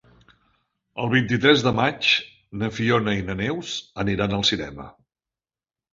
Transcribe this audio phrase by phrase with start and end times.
[1.01, 2.09] El vint-i-tres de maig
[2.63, 4.89] na Fiona i na Neus aniran al cinema.